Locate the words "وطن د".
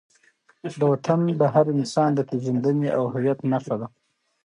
0.89-1.41